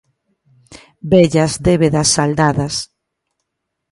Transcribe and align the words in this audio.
Vellas 1.11 1.53
débedas 1.67 2.09
saldadas. 2.15 2.75